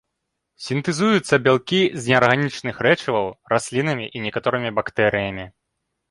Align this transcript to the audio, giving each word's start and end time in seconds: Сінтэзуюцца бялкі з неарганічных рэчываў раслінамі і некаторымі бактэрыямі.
Сінтэзуюцца 0.67 1.35
бялкі 1.47 1.81
з 2.05 2.11
неарганічных 2.11 2.75
рэчываў 2.87 3.27
раслінамі 3.53 4.05
і 4.17 4.23
некаторымі 4.25 4.69
бактэрыямі. 4.79 5.45